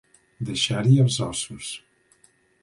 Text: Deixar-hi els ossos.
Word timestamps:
Deixar-hi 0.47 0.95
els 1.03 1.19
ossos. 1.27 1.71